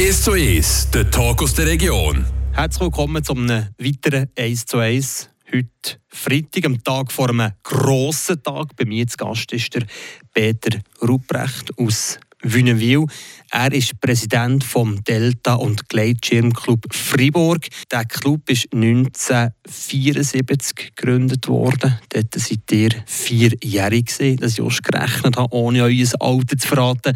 1 0.00 0.22
zu 0.22 0.32
1, 0.32 0.92
der 0.92 1.10
Talk 1.10 1.42
aus 1.42 1.52
der 1.52 1.66
Region. 1.66 2.24
Herzlich 2.52 2.80
willkommen 2.80 3.22
zu 3.22 3.34
einem 3.34 3.66
weiteren 3.76 4.30
1 4.34 4.64
zu 4.64 4.78
1. 4.78 5.28
Heute 5.52 6.00
Freitag, 6.08 6.64
am 6.64 6.82
Tag 6.82 7.12
vor 7.12 7.28
einem 7.28 7.52
grossen 7.62 8.42
Tag. 8.42 8.74
Bei 8.76 8.86
mir 8.86 9.06
zu 9.06 9.18
Gast 9.18 9.52
ist 9.52 9.74
der 9.74 9.84
Peter 10.32 10.78
Ruprecht 11.06 11.78
aus 11.78 12.18
Wünnewil. 12.40 13.04
Er 13.52 13.72
ist 13.72 14.00
Präsident 14.00 14.62
vom 14.62 15.02
Delta- 15.02 15.54
und 15.54 15.88
Gleitschirmclub 15.88 16.86
Fribourg. 16.94 17.66
Der 17.90 18.04
Club 18.04 18.48
ist 18.48 18.72
1974 18.72 20.92
gegründet 20.94 21.48
worden. 21.48 21.98
Dort 22.10 22.32
seid 22.32 22.70
ihr 22.70 22.90
vierjährig 23.06 24.06
gewesen, 24.06 24.36
dass 24.36 24.52
ich 24.52 24.60
ausgerechnet 24.60 25.36
habe, 25.36 25.52
ohne 25.52 25.82
euer 25.82 26.06
Alter 26.20 26.58
zu 26.58 26.68
verraten. 26.68 27.12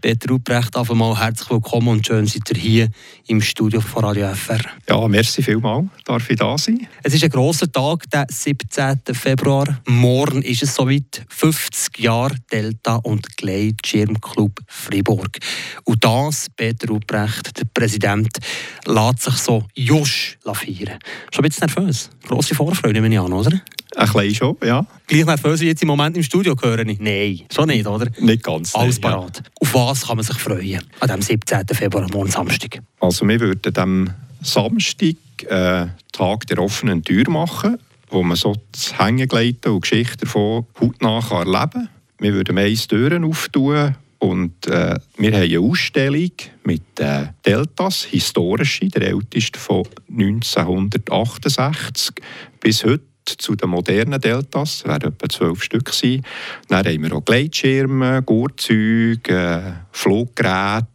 Peter 0.00 0.28
Ruprecht, 0.28 0.76
einfach 0.76 0.96
mal 0.96 1.20
herzlich 1.20 1.50
willkommen 1.50 1.86
und 1.86 2.04
schön 2.04 2.26
seid 2.26 2.50
ihr 2.50 2.60
hier 2.60 2.88
im 3.28 3.40
Studio 3.40 3.80
von 3.80 4.06
Radio 4.06 4.34
FR. 4.34 4.58
Ja, 4.88 5.06
merci 5.06 5.40
vielmals, 5.40 5.86
darf 6.04 6.28
ich 6.28 6.36
da 6.36 6.58
sein. 6.58 6.88
Es 7.04 7.14
ist 7.14 7.22
ein 7.22 7.30
grosser 7.30 7.70
Tag, 7.70 8.10
der 8.10 8.26
17. 8.28 9.02
Februar. 9.12 9.80
Morgen 9.86 10.42
ist 10.42 10.64
es 10.64 10.74
soweit, 10.74 11.24
50 11.28 12.00
Jahre 12.00 12.34
Delta- 12.50 12.96
und 12.96 13.36
Gleitschirmclub 13.36 14.58
Fribourg. 14.66 15.38
Und 15.84 16.04
das, 16.04 16.48
Peter 16.54 16.88
Ruprecht, 16.88 17.58
der 17.58 17.64
Präsident, 17.72 18.38
lässt 18.84 19.22
sich 19.22 19.34
so 19.36 19.64
jusch 19.74 20.38
feiern. 20.44 20.98
Schon 21.32 21.44
ein 21.44 21.48
bisschen 21.48 21.66
nervös. 21.66 22.10
Grosse 22.26 22.54
Vorfreude, 22.54 23.00
nehme 23.00 23.14
ich 23.14 23.20
an, 23.20 23.32
oder? 23.32 23.60
Ein 23.96 24.12
bisschen 24.12 24.34
schon, 24.34 24.56
ja. 24.64 24.84
Gleich 25.06 25.24
nervös 25.24 25.60
wie 25.60 25.66
jetzt 25.66 25.82
im 25.82 25.88
Moment 25.88 26.16
im 26.16 26.22
Studio 26.22 26.54
hören? 26.60 26.96
Nein, 27.00 27.42
schon 27.54 27.68
nicht, 27.68 27.86
oder? 27.86 28.10
Nicht 28.18 28.42
ganz. 28.42 28.74
Alles 28.74 29.00
nein, 29.00 29.12
parat. 29.12 29.42
Auf 29.60 29.74
was 29.74 30.06
kann 30.06 30.16
man 30.16 30.24
sich 30.24 30.38
freuen 30.38 30.82
an 31.00 31.08
dem 31.08 31.22
17. 31.22 31.66
Februar, 31.72 32.06
morgen 32.12 32.30
Samstag? 32.30 32.80
Also 33.00 33.26
wir 33.26 33.40
würden 33.40 33.76
am 33.78 34.10
Samstag 34.42 35.16
äh, 35.48 35.86
Tag 36.12 36.46
der 36.48 36.58
offenen 36.58 37.02
Tür 37.02 37.28
machen, 37.30 37.78
wo 38.10 38.22
man 38.22 38.36
so 38.36 38.54
das 38.72 38.98
Hängegleiten 38.98 39.72
und 39.72 39.80
Geschichten 39.80 40.24
davon 40.24 40.66
hautnah 40.80 41.20
erleben 41.30 41.70
kann. 41.70 41.88
Wir 42.18 42.32
würden 42.34 42.58
eins 42.58 42.88
Türen 42.88 43.24
auftun 43.24 43.94
und 44.18 44.66
äh, 44.66 44.98
wir 45.18 45.32
haben 45.32 45.42
eine 45.42 45.60
Ausstellung 45.60 46.30
mit 46.64 47.00
äh, 47.00 47.26
Deltas, 47.44 48.04
historische, 48.04 48.88
der 48.88 49.08
älteste 49.08 49.58
von 49.58 49.84
1968 50.08 52.14
bis 52.60 52.84
heute 52.84 53.04
zu 53.26 53.56
den 53.56 53.70
modernen 53.70 54.20
Deltas, 54.20 54.82
das 54.82 54.86
werden 54.86 55.12
etwa 55.12 55.28
zwölf 55.28 55.62
Stück 55.62 55.90
sein. 55.90 56.22
Dann 56.68 56.86
haben 56.86 57.02
wir 57.02 57.14
auch 57.14 57.24
Gleitschirme, 57.24 58.22
Gurtzeuge, 58.22 59.18
äh, 59.26 59.72
Fluggeräte, 59.90 60.86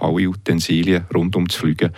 alle 0.00 0.28
Utensilien 0.28 1.04
rund 1.14 1.36
ums 1.36 1.54
Fliegen, 1.54 1.92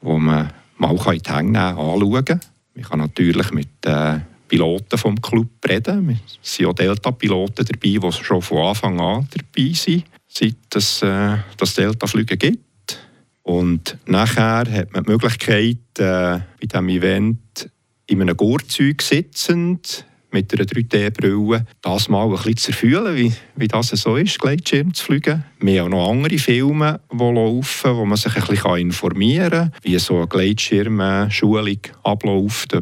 wo 0.00 0.18
man 0.18 0.52
mal 0.76 0.96
in 1.14 1.22
die 1.22 1.30
Hänge 1.30 1.52
nehmen, 1.52 1.78
anschauen 1.78 2.24
kann. 2.24 2.40
Man 2.74 2.84
kann 2.84 2.98
natürlich 2.98 3.52
mit 3.52 3.86
äh, 3.86 4.18
Piloten 4.52 4.98
vom 4.98 5.20
Club 5.22 5.48
reden. 5.66 6.20
Es 6.42 6.56
sind 6.56 6.66
auch 6.66 6.74
Delta-Piloten 6.74 7.64
dabei, 7.64 7.98
die 7.98 8.12
schon 8.12 8.42
von 8.42 8.58
Anfang 8.58 9.00
an 9.00 9.26
dabei 9.34 9.72
sind, 9.72 10.04
seit 10.28 10.56
es 10.74 11.00
äh, 11.00 11.38
das 11.56 11.74
Delta-Fliegen 11.74 12.38
gibt. 12.38 12.98
Und 13.44 13.96
nachher 14.04 14.70
hat 14.70 14.92
man 14.92 15.04
die 15.04 15.10
Möglichkeit, 15.10 15.78
äh, 15.98 16.40
bei 16.60 16.66
diesem 16.70 16.88
Event 16.90 17.70
in 18.06 18.20
einem 18.20 18.36
Gurtzeug 18.36 19.00
sitzend, 19.00 20.04
mit 20.30 20.52
einer 20.52 20.64
3D-Brille, 20.64 21.66
das 21.80 22.10
mal 22.10 22.26
ein 22.26 22.32
bisschen 22.32 22.56
zu 22.58 22.72
fühlen, 22.72 23.16
wie, 23.16 23.32
wie 23.56 23.68
das 23.68 23.88
so 23.88 24.16
ist, 24.16 24.38
Gleitschirm 24.38 24.92
zu 24.92 25.04
fliegen. 25.04 25.44
Wir 25.60 25.80
haben 25.80 25.94
auch 25.94 25.98
noch 25.98 26.10
andere 26.10 26.38
Filme, 26.38 27.00
die 27.10 27.16
laufen, 27.16 27.96
wo 27.96 28.04
man 28.04 28.16
sich 28.18 28.36
ein 28.36 28.42
bisschen 28.46 28.76
informieren 28.76 29.50
kann, 29.50 29.72
wie 29.82 29.98
so 29.98 30.18
eine 30.18 30.26
Gleitschirmschulung 30.28 31.78
abläuft. 32.02 32.76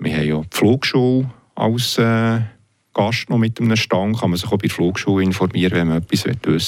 Wir 0.00 0.16
haben 0.16 0.26
ja 0.26 0.40
die 0.40 0.56
Flugschule 0.56 1.30
als 1.54 1.96
äh, 1.98 2.40
Gast 2.94 3.28
noch 3.28 3.36
mit 3.36 3.60
einem 3.60 3.76
Stand. 3.76 4.18
Kann 4.18 4.30
man 4.30 4.38
sich 4.38 4.50
auch 4.50 4.56
bei 4.56 4.66
der 4.66 4.70
Flugschule 4.70 5.22
informieren, 5.22 5.72
wenn 5.72 5.88
man 5.88 5.98
etwas 5.98 6.24
wissen 6.24 6.40
will. 6.44 6.58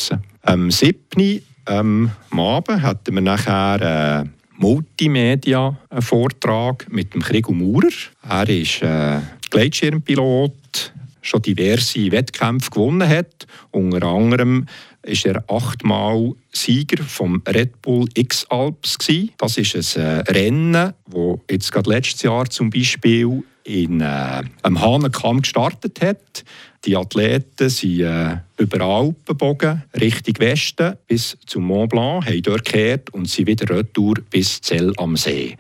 Am 0.42 0.70
7. 0.70 1.40
Ähm, 1.66 2.10
Abend 2.30 2.82
hatten 2.82 3.14
wir 3.14 3.22
nachher 3.22 4.20
äh, 4.20 4.24
Multimedia-Vortrag 4.58 6.88
mit 6.90 7.14
dem 7.14 7.22
Krieg 7.22 7.48
Maurer. 7.48 7.88
Er 8.28 8.46
ist 8.50 8.82
äh, 8.82 9.20
Gleitschirmpilot, 9.50 10.92
schon 11.22 11.40
diverse 11.40 12.12
Wettkämpfe 12.12 12.70
gewonnen 12.70 13.08
hat. 13.08 13.46
Unter 13.70 14.08
anderem 14.08 14.66
ist 15.02 15.26
er 15.26 15.42
achtmal 15.48 16.32
Sieger 16.52 17.02
vom 17.02 17.42
Red 17.46 17.80
Bull 17.82 18.08
X 18.14 18.46
Alps 18.48 18.98
Das 19.38 19.56
ist 19.56 19.96
ein 19.96 20.02
äh, 20.02 20.18
Rennen, 20.30 20.92
wo 21.06 21.40
jetzt 21.50 21.72
gerade 21.72 21.90
letztes 21.90 22.22
Jahr 22.22 22.48
zum 22.48 22.70
Beispiel 22.70 23.42
in 23.64 24.00
äh, 24.00 24.42
am 24.62 24.80
Hahnenkamm 24.80 25.42
gestartet 25.42 26.00
hat. 26.00 26.44
Die 26.84 26.96
Athleten 26.96 27.68
sind 27.68 28.00
äh, 28.00 28.38
über 28.56 28.80
Alpenbogen 28.80 29.84
Richtung 30.00 30.34
Westen 30.38 30.96
bis 31.06 31.36
zum 31.46 31.64
Mont 31.64 31.90
Blanc, 31.90 32.26
haben 32.26 32.42
dort 32.42 32.64
gekehrt 32.64 33.10
und 33.10 33.28
sind 33.28 33.46
wieder 33.46 33.72
retour 33.72 34.14
bis 34.30 34.60
Zell 34.60 34.92
am 34.96 35.16
See. 35.16 35.56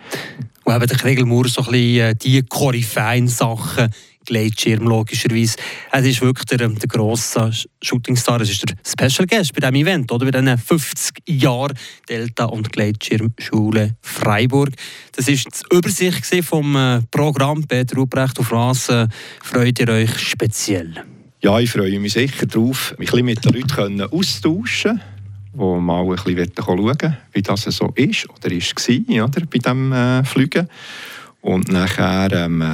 Und 0.64 0.74
eben 0.74 0.86
der 0.86 0.96
Kregelmauer 0.96 1.48
so 1.48 1.62
ein 1.62 1.70
bisschen 1.70 2.00
äh, 2.00 2.14
die 2.16 2.42
koryphäen 2.42 3.28
Sachen 3.28 3.90
Gleitschirm 4.24 4.84
logischerweise. 4.84 5.56
Es 5.90 6.06
ist 6.06 6.20
wirklich 6.20 6.46
der, 6.46 6.68
der 6.68 6.88
grosse 6.88 7.50
Shootingstar, 7.82 8.40
es 8.40 8.50
ist 8.50 8.68
der 8.68 8.76
Special 8.84 9.26
Guest 9.26 9.52
bei 9.54 9.60
diesem 9.60 9.74
Event, 9.74 10.12
oder? 10.12 10.30
bei 10.30 10.40
diesen 10.40 10.58
50 10.58 11.22
Jahren 11.26 11.76
Delta- 12.08 12.46
und 12.46 12.72
Gleitschirmschule 12.72 13.96
Freiburg. 14.00 14.70
Das 15.14 15.26
war 15.26 15.34
die 15.34 15.76
Übersicht 15.76 16.44
vom 16.44 16.76
äh, 16.76 17.00
Programm. 17.10 17.64
Peter 17.64 17.96
Ruprecht, 17.96 18.38
auf 18.38 18.50
was 18.50 18.88
äh, 18.88 19.08
freut 19.42 19.78
ihr 19.80 19.88
euch 19.88 20.18
speziell? 20.18 20.94
Ja, 21.40 21.58
ich 21.58 21.70
freue 21.70 21.98
mich 21.98 22.12
sicher 22.12 22.46
darauf, 22.46 22.94
mich 22.98 23.12
mit 23.12 23.44
den 23.44 23.52
Leuten 23.52 24.00
austauschen 24.02 25.00
wo 25.52 25.78
mal 25.78 26.02
ein 26.02 26.08
bisschen 26.08 26.52
schauen 26.58 27.16
wie 27.32 27.42
das 27.42 27.62
so 27.62 27.92
ist 27.94 28.26
oder 28.30 28.50
war 28.50 29.24
oder, 29.24 29.46
bei 29.46 29.58
diesem 29.58 29.92
äh, 29.92 30.24
Fliegen. 30.24 30.68
Und 31.42 31.70
nachher 31.70 32.32
ähm, 32.32 32.62
äh, 32.62 32.64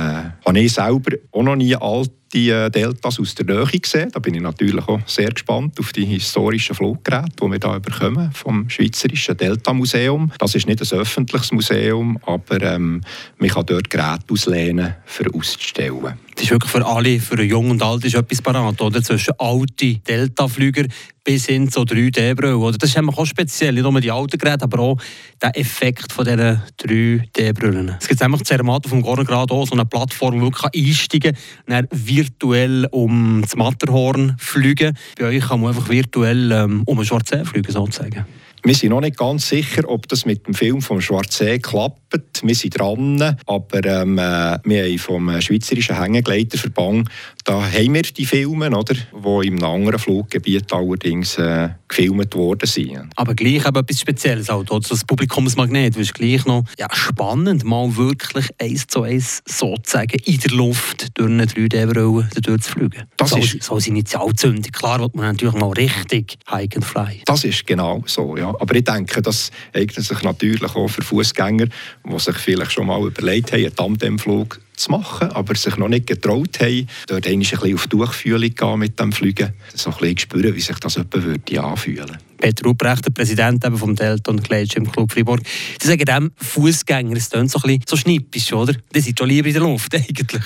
habe 0.47 0.61
ich 0.61 0.73
selber 0.75 1.17
auch 1.33 1.43
noch 1.43 1.57
nie 1.57 1.75
alte 1.75 2.18
äh, 2.35 2.71
Deltas 2.71 3.19
aus 3.19 3.35
der 3.35 3.47
Nähe 3.47 3.67
gesehen. 3.67 4.11
Da 4.13 4.19
bin 4.19 4.35
ich 4.35 4.41
natürlich 4.41 4.87
auch 4.87 5.01
sehr 5.07 5.31
gespannt 5.31 5.79
auf 5.79 5.93
die 5.93 6.05
historischen 6.05 6.75
Fluggeräte, 6.75 7.33
die 7.41 7.51
wir 7.51 7.59
hier 7.63 7.81
bekommen 7.81 8.31
vom 8.33 8.69
Schweizerischen 8.69 9.37
Delta-Museum. 9.37 10.33
Das 10.39 10.55
ist 10.55 10.67
nicht 10.67 10.81
ein 10.81 10.99
öffentliches 10.99 11.53
Museum, 11.53 12.19
aber 12.27 12.63
ähm, 12.63 13.03
man 13.39 13.49
kann 13.49 13.67
dort 13.67 13.91
Geräte 13.91 14.25
auslehnen, 14.31 14.95
für 15.05 15.33
auszustellen. 15.33 16.19
Das 16.35 16.45
ist 16.45 16.53
wirklich 16.53 16.71
für 16.71 16.87
alle, 16.87 17.19
für 17.19 17.43
Jung 17.43 17.71
und 17.71 17.83
Alt 17.83 18.05
ist 18.05 18.15
etwas 18.15 18.41
parat, 18.41 18.81
oder? 18.81 19.03
Zwischen 19.03 19.35
alten 19.39 20.01
Delta-Flüger 20.05 20.85
bis 21.25 21.47
hin 21.47 21.69
zu 21.69 21.81
3D-Brillen. 21.81 22.79
Das 22.79 22.91
ist 22.91 22.97
auch 22.97 23.27
speziell, 23.27 23.75
nicht 23.75 23.83
nur 23.83 24.01
die 24.01 24.11
alten 24.11 24.39
Geräte, 24.39 24.63
aber 24.63 24.79
auch 24.79 24.99
der 25.43 25.59
Effekt 25.59 26.13
von 26.13 26.25
diesen 26.25 26.63
3D-Brillen. 26.81 27.97
Es 28.01 28.09
gibt 28.09 28.21
nämlich 28.21 28.45
Zermato 28.45 28.89
vom 28.89 29.03
Gorngrad 29.03 29.51
auch 29.51 29.67
so 29.67 29.75
eine 29.75 29.85
Plattform, 29.85 30.41
wo 30.41 30.45
man 30.45 30.71
einsteigen 30.75 31.37
kann 31.67 31.89
virtuell 32.19 32.87
um 32.91 33.43
das 33.43 33.55
Matterhorn 33.55 34.35
fliegen. 34.39 34.97
Bei 35.19 35.27
euch 35.27 35.49
kann 35.49 35.61
man 35.61 35.71
einfach 35.71 35.89
virtuell 35.89 36.51
ähm, 36.51 36.83
um 36.85 36.99
ein 36.99 37.05
Schwarzsee 37.05 37.45
fliegen, 37.45 37.71
sozusagen. 37.71 38.27
Wir 38.65 38.75
sind 38.75 38.91
noch 38.91 39.01
nicht 39.01 39.17
ganz 39.17 39.49
sicher, 39.49 39.89
ob 39.89 40.09
das 40.09 40.27
mit 40.27 40.47
dem 40.49 40.55
Film 40.55 40.83
vom 40.83 41.01
Schwarzsee 41.01 41.61
klappt. 41.61 42.43
Wir 42.43 42.55
sind 42.57 42.77
dran, 42.79 43.37
aber 43.47 43.85
ähm, 43.85 44.19
äh, 44.19 44.59
wir 44.65 44.85
haben 44.85 44.99
vom 44.99 45.41
Schweizerischen 45.41 45.97
Hängegleiterverband, 45.97 47.09
da 47.49 47.63
haben 47.63 47.95
wir 47.95 48.03
die 48.03 48.27
Filme, 48.27 48.69
oder, 48.69 48.95
die 48.95 49.47
in 49.49 49.55
einem 49.55 49.65
anderen 49.65 49.99
Fluggebiet 49.99 50.71
allerdings 50.71 51.39
äh, 51.39 51.71
gefilmt 51.89 52.35
worden 52.35 52.67
sind. 52.67 53.11
Aber 53.17 53.35
gleich 53.35 53.67
eben 53.67 53.77
etwas 53.77 54.01
Spezielles 54.01 54.51
auch, 54.51 54.61
oder? 54.69 54.87
das 54.87 55.03
Publikumsmagnet, 55.07 55.95
das 55.95 56.03
ist 56.03 56.15
gleich 56.15 56.45
noch 56.45 56.65
ja, 56.79 56.89
spannend, 56.93 57.65
mal 57.65 57.97
wirklich 57.97 58.51
eins 58.61 58.87
zu 58.87 59.03
eins 59.03 59.41
sozusagen 59.47 60.19
in 60.27 60.39
der 60.41 60.51
Luft 60.51 61.07
durch 61.15 61.31
eine 61.31 61.47
3D-Brille 61.47 62.29
durchzufliegen. 62.39 63.05
Das 63.17 63.31
so, 63.31 63.39
ist 63.39 63.63
so 63.63 63.75
als 63.77 63.87
Initialzündung. 63.87 64.71
Klar 64.71 65.01
wird 65.01 65.15
man 65.15 65.29
natürlich 65.29 65.55
mal 65.55 65.73
richtig 65.73 66.37
hike 66.51 66.77
and 66.77 66.85
fly. 66.85 67.23
Das 67.25 67.45
ist 67.45 67.67
genau 67.67 68.03
so, 68.05 68.37
ja. 68.37 68.49
Aber 68.61 68.75
ich 68.75 68.85
denke, 68.85 69.23
das 69.23 69.51
eignet 69.75 70.05
sich 70.05 70.23
natürlich 70.23 70.77
auch 70.77 70.89
für 70.89 71.01
Fußgänger, 71.01 71.69
die 72.05 72.19
sich 72.19 72.37
vielleicht 72.37 72.73
schon 72.73 72.89
mal 72.89 73.01
überlegt 73.07 73.53
haben, 73.53 73.65
einen 73.65 73.75
Tandemflug 73.75 74.61
zu 74.79 74.91
machen, 74.91 75.31
aber 75.33 75.55
sich 75.55 75.77
noch 75.77 75.89
nicht 75.89 76.07
getraut 76.07 76.61
haben, 76.61 76.89
dort 77.07 77.27
ein 77.27 77.39
bisschen 77.41 77.75
auf 77.75 77.87
Durchfühlung 77.87 78.55
gehen 78.55 78.79
mit 78.79 78.99
dem 78.99 79.13
Fliegen, 79.13 79.53
so 79.75 79.91
ein 79.91 79.97
bisschen 79.99 80.19
spüren, 80.19 80.55
wie 80.55 80.61
sich 80.61 80.79
das 80.79 80.97
etwa 80.97 81.23
würde 81.23 81.63
anfühlen 81.63 82.19
Peter 82.39 82.65
Ruprecht, 82.65 83.05
der 83.05 83.11
Präsident 83.11 83.65
eben 83.65 83.77
vom 83.77 83.97
Delta 83.97 84.31
und 84.31 84.45
Gleitschirm 84.45 84.91
Club 84.91 85.11
Fribourg. 85.13 85.41
Sie 85.81 85.89
sagen 85.89 86.05
dem 86.05 86.31
Fußgänger, 86.37 87.17
es 87.17 87.31
klingt 87.31 87.51
so 87.51 87.59
ein 87.59 87.63
bisschen 87.63 87.83
so 87.87 87.97
schnippisch, 87.97 88.53
oder? 88.53 88.75
Die 88.95 89.01
sind 89.01 89.19
schon 89.19 89.29
lieber 89.29 89.49
in 89.49 89.55
der 89.55 89.63
Luft 89.63 89.95
eigentlich. 89.97 90.45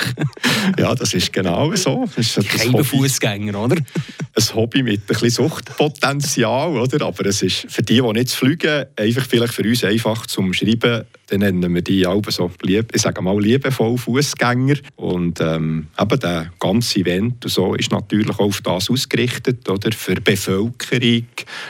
ja, 0.79 0.95
das 0.95 1.13
ist 1.13 1.33
genau 1.33 1.75
so. 1.77 2.09
Das 2.17 2.37
ist 2.37 2.49
Kein 2.49 2.83
Fußgänger, 2.83 3.61
oder? 3.61 3.77
Ein 3.77 4.55
Hobby 4.55 4.83
mit 4.83 5.03
ein 5.03 5.07
bisschen 5.07 5.31
Suchtpotenzial, 5.31 6.79
oder? 6.79 7.05
Aber 7.07 7.27
es 7.27 7.43
ist 7.43 7.67
für 7.69 7.83
die, 7.83 8.01
die 8.01 8.13
nicht 8.13 8.31
fliegen, 8.31 8.87
einfach 8.97 9.27
vielleicht 9.27 9.53
für 9.53 9.63
uns 9.63 9.85
einfach 9.85 10.27
zum 10.27 10.55
Schreiben 10.55 11.05
dann 11.33 11.41
nennen 11.41 11.75
wir 11.75 11.83
die 11.83 12.07
auch 12.07 12.23
so, 12.29 12.51
lieb, 12.63 12.95
ich 12.95 13.01
sage 13.01 13.23
mal, 13.23 13.41
liebevoll 13.41 13.97
Fußgänger. 13.97 14.77
Und 14.97 15.41
ähm, 15.41 15.87
eben 15.99 16.21
der 16.21 16.53
ganze 16.61 17.01
Event 17.01 17.45
und 17.45 17.51
so 17.51 17.75
ist 17.75 17.91
natürlich 17.91 18.39
auch 18.39 18.41
auf 18.41 18.61
das 18.61 18.91
ausgerichtet, 18.91 19.69
oder? 19.69 19.93
Für 19.93 20.15
die 20.15 20.21
Bevölkerung, 20.21 21.27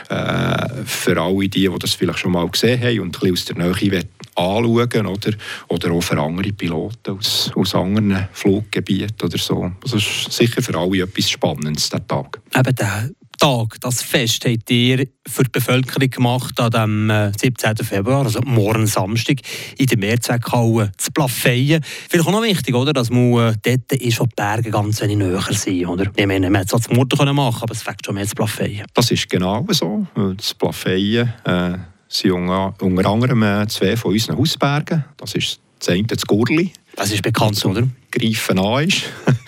äh, 0.09 0.83
für 0.85 1.21
alle 1.21 1.47
die, 1.47 1.69
die 1.69 1.79
das 1.79 1.93
vielleicht 1.93 2.19
schon 2.19 2.33
mal 2.33 2.47
gesehen 2.49 2.81
haben 2.81 2.99
und 2.99 3.15
ein 3.23 3.31
bisschen 3.31 3.61
aus 3.61 3.73
der 3.73 3.89
Nähe 3.89 4.03
anschauen, 4.35 5.07
oder? 5.07 5.31
Oder 5.69 5.91
auch 5.91 6.03
für 6.03 6.19
andere 6.19 6.51
Piloten 6.51 7.17
aus, 7.17 7.51
aus 7.55 7.75
anderen 7.75 8.27
Fluggebieten 8.33 9.25
oder 9.25 9.37
so. 9.37 9.71
Das 9.81 9.93
ist 9.93 10.31
sicher 10.31 10.61
für 10.61 10.77
alle 10.77 11.03
etwas 11.03 11.29
Spannendes, 11.29 11.89
der 11.89 12.05
Tag. 12.05 12.41
Eben 12.53 12.75
der 12.75 13.09
Tag, 13.43 13.81
das 13.81 14.01
Fest, 14.01 14.45
habt 14.45 14.71
ihr 14.71 15.05
für 15.27 15.43
die 15.43 15.49
Bevölkerung 15.49 16.09
gemacht 16.09 16.57
an 16.61 16.71
dem 16.71 17.31
17. 17.37 17.71
Äh, 17.71 17.83
Februar, 17.83 18.23
also 18.23 18.39
morgen 18.45 18.87
Samstag, 18.87 19.39
in 19.77 19.85
der 19.85 19.97
Mehrzweckhalle 19.97 20.93
zu 20.97 21.11
Plafeyen. 21.11 21.83
Vielleicht 21.83 22.25
auch 22.25 22.31
noch 22.31 22.41
wichtig, 22.41 22.73
oder, 22.73 22.93
dass 22.93 23.09
man 23.09 23.33
äh, 23.33 23.53
dort 23.61 24.01
ist, 24.01 24.21
wo 24.21 24.25
die 24.27 24.35
Berge 24.37 24.71
ganz 24.71 25.01
wenig 25.01 25.17
näher 25.17 25.41
sind. 25.49 25.85
Oder? 25.87 26.09
Ich 26.15 26.25
meine, 26.25 26.49
man 26.49 26.61
hätte 26.61 26.77
es 26.77 26.87
als 26.87 26.95
Murten 26.95 27.35
machen 27.35 27.63
aber 27.63 27.73
es 27.73 27.81
fängt 27.81 28.05
schon 28.05 28.15
mehr 28.15 28.25
zu 28.25 28.33
Plafeyen. 28.33 28.85
Das 28.93 29.11
ist 29.11 29.29
genau 29.29 29.67
so. 29.71 30.07
Das 30.37 30.53
Plafeyen 30.53 31.33
äh, 31.43 31.77
sind 32.07 32.31
unter, 32.31 32.73
unter 32.79 33.09
anderem 33.09 33.43
äh, 33.43 33.67
zwei 33.67 33.97
von 33.97 34.13
unseren 34.13 34.37
Hausbergen. 34.37 35.03
Das 35.17 35.35
ist 35.35 35.59
das 35.79 35.89
eine, 35.89 36.03
das 36.03 36.25
Gurli. 36.25 36.71
Das 36.95 37.11
ist 37.11 37.21
bekannt, 37.21 37.57
so, 37.57 37.71
oder? 37.71 37.89
Greifen 38.09 38.57
an 38.57 38.87
ist. 38.87 39.03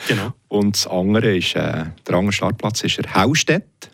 genau. 0.10 0.34
Und 0.56 0.78
das 0.78 0.88
andere 0.88 1.36
ist, 1.36 1.54
äh, 1.56 1.84
der 2.08 2.16
andere 2.16 2.32
Startplatz 2.32 2.82
ist 2.86 2.98
der 2.98 3.14
Haustedt. 3.14 3.92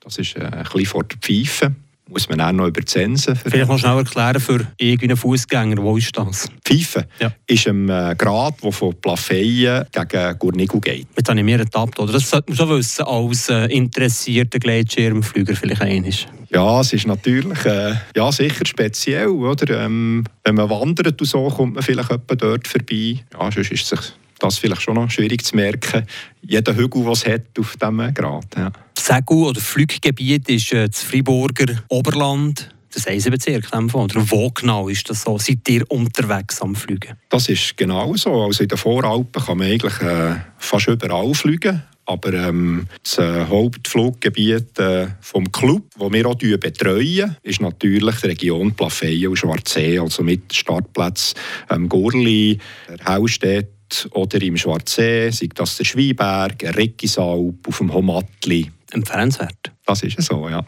Das 0.00 0.16
ist 0.16 0.36
äh, 0.36 0.44
ein 0.44 0.62
bisschen 0.62 0.86
vor 0.86 1.02
der 1.02 1.18
Pfeife. 1.18 1.74
Muss 2.08 2.28
man 2.28 2.40
auch 2.40 2.52
noch 2.52 2.68
über 2.68 2.82
die 2.82 2.86
Zensen. 2.86 3.34
Vielleicht 3.34 3.68
noch 3.68 3.78
schnell 3.78 3.96
erklären 3.96 4.40
für 4.40 4.64
irgendeinen 4.76 5.16
Fußgänger, 5.16 5.82
wo 5.82 5.96
ist 5.96 6.16
das? 6.16 6.48
Pfeife 6.64 7.08
ja. 7.18 7.32
ist 7.48 7.66
ein 7.66 7.88
äh, 7.88 8.14
Grad, 8.16 8.62
der 8.62 8.70
von 8.70 8.94
Plafeyen 8.94 9.86
gegen 9.90 10.38
Gurnigu 10.38 10.78
geht. 10.78 11.08
Jetzt 11.16 11.28
habe 11.28 11.40
ich 11.40 11.44
mir 11.44 11.58
ertappt, 11.58 11.98
oder? 11.98 12.12
Das 12.12 12.30
sollte 12.30 12.50
man 12.50 12.58
schon 12.58 12.68
wissen, 12.78 13.04
als 13.06 13.48
äh, 13.48 13.64
interessierter 13.66 14.60
Gleitschirmflüger 14.60 15.56
vielleicht 15.56 15.82
einig. 15.82 16.28
Ja, 16.50 16.80
es 16.80 16.92
ist 16.92 17.08
natürlich 17.08 17.64
äh, 17.64 17.94
ja, 18.14 18.30
sicher 18.30 18.66
speziell. 18.66 19.28
Oder? 19.28 19.84
Ähm, 19.84 20.24
wenn 20.44 20.54
man 20.54 20.70
wandert 20.70 21.20
und 21.20 21.26
so, 21.26 21.48
kommt 21.48 21.74
man 21.74 21.82
vielleicht 21.82 22.10
dort 22.10 22.68
vorbei. 22.68 23.24
Ja, 23.32 23.50
sonst 23.50 23.72
ist 23.72 23.92
es 23.92 24.14
das 24.44 24.58
vielleicht 24.58 24.82
schon 24.82 24.94
noch 24.94 25.10
schwierig 25.10 25.44
zu 25.44 25.56
merken. 25.56 26.06
Jeder 26.42 26.76
Hügel, 26.76 27.04
was 27.06 27.26
hat 27.26 27.58
auf 27.58 27.76
diesem 27.76 28.14
Grad. 28.14 28.46
Ja. 28.56 28.70
Segel 28.98 29.44
oder 29.44 29.60
Fluggebiet 29.60 30.48
ist 30.48 30.72
äh, 30.72 30.88
das 30.88 31.02
Friburger 31.02 31.82
Oberland. 31.88 32.68
Das 32.92 33.08
Eisenbezirk, 33.08 33.66
oder 33.72 34.30
wo 34.30 34.50
genau 34.50 34.88
ist 34.88 35.10
das 35.10 35.22
so? 35.22 35.36
Seid 35.36 35.68
ihr 35.68 35.90
unterwegs 35.90 36.62
am 36.62 36.76
Fliegen? 36.76 37.16
Das 37.28 37.48
ist 37.48 37.76
genau 37.76 38.14
so. 38.14 38.44
Also 38.44 38.62
in 38.62 38.68
den 38.68 38.78
Voralpen 38.78 39.42
kann 39.42 39.58
man 39.58 39.66
eigentlich 39.66 40.00
äh, 40.00 40.36
fast 40.58 40.86
überall 40.86 41.34
fliegen. 41.34 41.82
Aber 42.06 42.32
ähm, 42.34 42.86
das 43.02 43.18
äh, 43.18 43.46
Hauptfluggebiet 43.46 44.78
äh, 44.78 45.08
vom 45.20 45.50
Club, 45.50 45.84
das 45.98 46.12
wir 46.12 46.26
auch 46.26 46.36
betreuen, 46.36 47.36
ist 47.42 47.60
natürlich 47.60 48.16
die 48.16 48.26
Region 48.26 48.74
Plafeyen 48.74 49.28
und 49.28 49.36
Schwarzsee, 49.36 49.98
also 49.98 50.22
mit 50.22 50.54
Startplatz 50.54 51.34
ähm, 51.70 51.88
Gurli, 51.88 52.58
Oder 54.12 54.40
im 54.42 54.56
Schwarzsee, 54.56 55.30
sei 55.30 55.48
das 55.54 55.76
der 55.76 55.84
Schweiberg, 55.84 56.64
ein 56.64 56.74
Reckisalp, 56.74 57.68
auf 57.68 57.78
dem 57.78 57.92
Homatli. 57.92 58.70
Empfehlenswert. 58.92 59.72
Das 59.86 60.02
ist 60.02 60.20
so, 60.22 60.48
ja. 60.48 60.64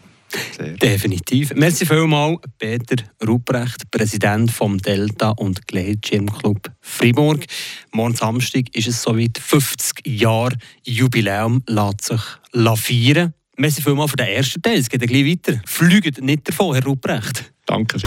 Sehr. 0.56 0.76
Definitiv. 0.76 1.54
Merci 1.54 1.86
vielmals, 1.86 2.40
Peter 2.58 2.96
Ruprecht, 3.26 3.90
Präsident 3.90 4.50
vom 4.50 4.78
Delta 4.78 5.30
und 5.30 5.66
Gleitschirmclub 5.66 6.70
Fribourg. 6.80 7.44
Morgen 7.92 8.14
Samstag 8.14 8.64
ist 8.74 8.88
es 8.88 9.02
soweit 9.02 9.38
50 9.38 10.06
Jahre 10.06 10.56
Jubiläum 10.84 11.62
lässt 11.66 12.04
sich 12.04 12.20
feiern. 12.52 13.34
Merci 13.56 13.80
vielmals 13.80 14.10
für 14.10 14.16
den 14.16 14.26
ersten 14.26 14.60
Teil. 14.60 14.78
Es 14.78 14.88
geht 14.88 15.06
gleich 15.06 15.24
weiter. 15.24 15.60
Fliegt 15.64 16.20
nicht 16.20 16.48
davon, 16.48 16.74
Herr 16.74 16.84
Ruprecht. 16.84 17.52
Danke. 17.64 17.98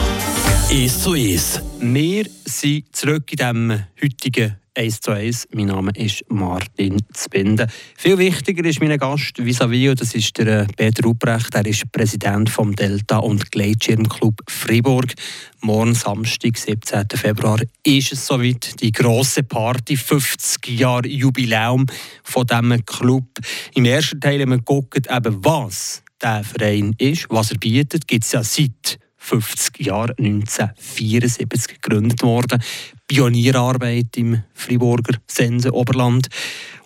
Ist 0.69 1.01
so 1.01 1.15
ist. 1.15 1.61
Wir 1.79 2.25
sind 2.45 2.95
zurück 2.95 3.31
in 3.31 3.37
diesem 3.37 3.83
heutigen 4.01 4.55
1 4.79 5.01
zu 5.01 5.11
1. 5.11 5.49
Mein 5.51 5.65
Name 5.65 5.91
ist 5.93 6.23
Martin 6.29 7.03
Zbinden. 7.13 7.69
Viel 7.97 8.17
wichtiger 8.17 8.63
ist 8.63 8.79
mein 8.79 8.97
Gast 8.97 9.37
vis-à-vis, 9.37 9.93
das 9.95 10.15
ist 10.15 10.37
der 10.37 10.61
äh, 10.61 10.67
Peter 10.73 11.03
Ruprecht. 11.03 11.53
Er 11.53 11.65
ist 11.65 11.91
Präsident 11.91 12.49
vom 12.49 12.73
Delta- 12.73 13.17
und 13.17 13.51
Gleitschirmclub 13.51 14.39
Fribourg. 14.47 15.13
Morgen 15.59 15.95
Samstag, 15.95 16.57
17. 16.57 17.07
Februar, 17.15 17.59
ist 17.83 18.13
es 18.13 18.25
soweit. 18.25 18.81
Die 18.81 18.93
grosse 18.93 19.43
Party, 19.43 19.97
50 19.97 20.79
Jahre 20.79 21.09
Jubiläum 21.09 21.85
von 22.23 22.47
diesem 22.47 22.85
Club. 22.85 23.27
Im 23.73 23.83
ersten 23.83 24.21
Teil 24.21 24.39
haben 24.39 24.51
wir 24.51 25.15
eben, 25.17 25.43
was 25.43 26.03
der 26.21 26.45
Verein 26.45 26.95
ist, 26.97 27.25
was 27.29 27.51
er 27.51 27.57
bietet. 27.57 28.07
Gibt 28.07 28.23
es 28.23 28.31
ja 28.31 28.43
seit 28.43 28.97
50 29.17 29.85
Jahren, 29.85 30.15
1974 30.17 31.81
gegründet 31.81 32.23
worden. 32.23 32.63
Pionierarbeit 33.09 34.15
im 34.17 34.43
Friburger 34.53 35.17
Sense 35.27 35.73
Oberland. 35.73 36.27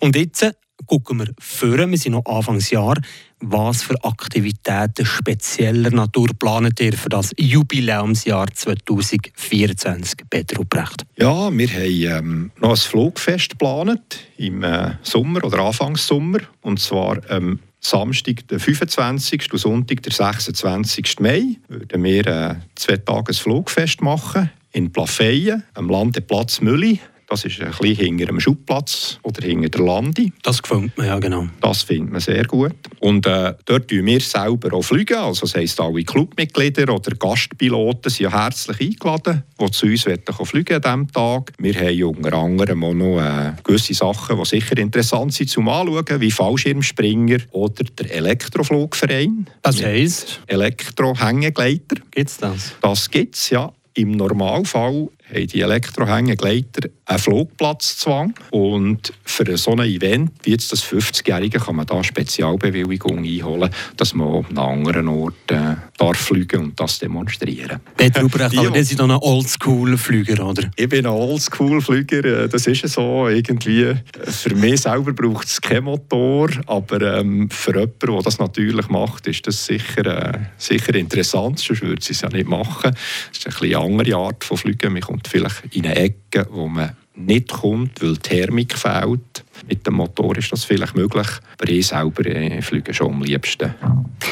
Und 0.00 0.16
jetzt 0.16 0.50
gucken 0.86 1.18
wir 1.18 1.26
vor, 1.38 1.76
wir 1.78 1.98
sind 1.98 2.12
noch 2.12 2.24
Anfangsjahr, 2.24 2.96
was 3.40 3.82
für 3.82 4.02
Aktivitäten 4.02 5.04
spezieller 5.04 5.90
Natur 5.90 6.28
planet 6.38 6.80
ihr 6.80 6.94
für 6.94 7.10
das 7.10 7.30
Jubiläumsjahr 7.36 8.46
2024, 8.52 10.20
Peter 10.30 10.58
Upprecht? 10.60 11.04
Ja, 11.16 11.52
wir 11.52 11.68
haben 11.68 12.24
ähm, 12.26 12.50
noch 12.58 12.70
ein 12.70 12.76
Flugfest 12.76 13.50
geplant 13.50 14.26
im 14.38 14.62
äh, 14.62 14.92
Sommer 15.02 15.44
oder 15.44 15.58
Anfangssommer. 15.58 16.38
Und 16.62 16.80
zwar 16.80 17.18
ähm, 17.30 17.60
Samstag, 17.80 18.48
der 18.48 18.60
25. 18.60 19.52
und 19.52 19.58
Sonntag, 19.58 20.02
der 20.02 20.12
26. 20.12 21.20
Mai, 21.20 21.56
würden 21.68 22.02
wir 22.02 22.26
äh, 22.26 22.54
zwei 22.76 22.96
Tage 22.96 23.32
ein 23.32 23.34
Flugfest 23.34 24.00
machen 24.00 24.50
in 24.74 24.92
Plafeyen, 24.92 25.62
am 25.74 25.88
Landeplatz 25.88 26.60
Mülli. 26.60 27.00
Das 27.26 27.44
ist 27.46 27.60
ein 27.60 27.70
bisschen 27.70 27.96
hinter 27.96 28.26
dem 28.26 28.38
Schubplatz 28.38 29.18
oder 29.22 29.46
hinter 29.46 29.70
der 29.70 29.80
Lande. 29.80 30.30
Das 30.42 30.62
gefällt 30.62 30.96
mir, 30.98 31.06
ja 31.06 31.18
genau. 31.18 31.46
Das 31.62 31.82
findet 31.82 32.12
man 32.12 32.20
sehr 32.20 32.44
gut. 32.44 32.74
Und 33.00 33.26
äh, 33.26 33.54
dort 33.64 33.88
fliegen 33.88 34.06
wir 34.06 34.20
selber 34.20 34.76
auch. 34.76 34.82
Fliegen. 34.82 35.16
Also 35.16 35.46
das 35.46 35.54
heisst, 35.54 35.80
alle 35.80 36.04
Clubmitglieder 36.04 36.92
oder 36.92 37.16
Gastpiloten 37.16 38.10
sind 38.10 38.30
herzlich 38.30 38.80
eingeladen, 38.80 39.42
die 39.58 39.70
zu 39.70 39.86
uns 39.86 40.06
wollen 40.06 40.20
fliegen 40.44 40.74
an 40.74 40.82
diesem 40.82 41.12
Tag. 41.12 41.52
Wir 41.58 41.74
haben 41.74 42.02
unter 42.04 42.34
anderem 42.34 42.84
auch 42.84 42.94
noch 42.94 43.20
äh, 43.20 43.52
gewisse 43.64 43.94
Sachen, 43.94 44.36
die 44.36 44.44
sicher 44.44 44.76
interessant 44.76 45.32
sind 45.32 45.48
zum 45.48 45.68
Anschauen, 45.68 46.20
wie 46.20 46.30
Fallschirmspringer 46.30 47.38
oder 47.52 47.84
der 47.84 48.12
Elektroflugverein. 48.12 49.48
Das 49.62 49.82
heisst? 49.82 50.42
Elektrohängegleiter. 50.46 51.96
Gibt 52.10 52.28
es 52.28 52.36
das? 52.36 52.74
Das 52.82 53.10
gibt 53.10 53.36
es, 53.36 53.48
ja. 53.48 53.72
Im 53.94 54.10
Normalfall 54.12 55.08
haben 55.34 55.46
die 55.46 55.60
Elektrohängegleiter 55.60 56.88
einen 57.06 57.18
Flugplatzzwang. 57.18 58.34
Und 58.50 59.12
für 59.24 59.56
so 59.56 59.72
ein 59.72 59.80
Event 59.80 60.32
wie 60.42 60.52
jetzt 60.52 60.72
das 60.72 60.84
50-Jährige 60.84 61.58
kann 61.58 61.76
man 61.76 61.86
da 61.86 62.02
Spezialbewilligung 62.02 63.18
einholen, 63.18 63.70
dass 63.96 64.14
man 64.14 64.28
an 64.28 64.44
einem 64.46 64.58
anderen 64.58 65.08
Ort 65.08 65.50
äh, 65.50 65.76
darf 65.98 66.16
fliegen 66.16 66.62
und 66.62 66.80
das 66.80 66.98
demonstrieren. 66.98 67.80
Peter 67.96 68.22
Ruprecht, 68.22 68.56
aber 68.56 68.70
das 68.70 68.88
sind 68.88 69.00
doch 69.00 69.08
ein 69.08 69.16
Oldschool-Flüger, 69.16 70.46
oder? 70.46 70.70
Ich 70.76 70.88
bin 70.88 71.06
ein 71.06 71.12
Oldschool-Flüger, 71.12 72.24
äh, 72.24 72.48
das 72.48 72.66
ist 72.66 72.88
so 72.88 73.28
irgendwie. 73.28 73.94
Für 74.24 74.54
mich 74.54 74.82
selber 74.82 75.12
braucht 75.12 75.46
es 75.46 75.60
keinen 75.60 75.84
Motor, 75.84 76.50
aber 76.66 77.18
ähm, 77.18 77.48
für 77.50 77.72
jemanden, 77.72 78.06
der 78.06 78.22
das 78.22 78.38
natürlich 78.38 78.88
macht, 78.88 79.26
ist 79.26 79.46
das 79.46 79.64
sicher, 79.66 80.06
äh, 80.06 80.38
sicher 80.56 80.94
interessant, 80.94 81.58
sonst 81.58 81.82
würde 81.82 82.02
sie 82.02 82.12
es 82.12 82.20
ja 82.20 82.28
nicht 82.28 82.48
machen. 82.48 82.94
Das 83.32 83.54
ist 83.54 83.62
eine 83.62 83.78
andere 83.78 84.16
Art 84.16 84.44
von 84.44 84.56
Fliegen, 84.56 84.92
man 84.92 85.02
kommt 85.02 85.23
vielleicht 85.28 85.74
in 85.74 85.86
eine 85.86 85.96
Ecke, 85.96 86.46
wo 86.50 86.68
man 86.68 86.96
nicht 87.16 87.52
kommt, 87.52 88.02
weil 88.02 88.14
die 88.14 88.20
Thermik 88.20 88.76
fehlt. 88.76 89.44
Mit 89.68 89.86
dem 89.86 89.94
Motor 89.94 90.36
ist 90.36 90.50
das 90.50 90.64
vielleicht 90.64 90.96
möglich, 90.96 91.28
aber 91.58 91.70
ich 91.70 91.86
selber 91.86 92.26
äh, 92.26 92.60
fliege 92.60 92.92
schon 92.92 93.12
am 93.12 93.22
liebsten 93.22 93.74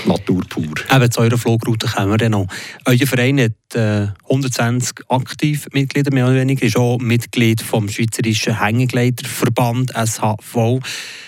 Natur 0.04 0.42
pur. 0.48 0.74
Eben 0.92 1.10
zu 1.10 1.20
eurer 1.20 1.38
Flugroute 1.38 1.86
kommen 1.86 2.10
wir 2.10 2.18
dann 2.18 2.32
noch. 2.32 2.46
Euer 2.86 3.06
Verein 3.06 3.40
hat 3.40 3.74
äh, 3.74 4.08
120 4.24 5.04
aktive 5.08 5.68
Mitglieder, 5.72 6.12
mehr 6.12 6.26
oder 6.26 6.36
weniger, 6.36 6.66
ist 6.66 6.76
auch 6.76 6.98
Mitglied 6.98 7.62
vom 7.62 7.88
Schweizerischen 7.88 8.58
Hängegleiterverband 8.58 9.92
SHV. 9.92 10.80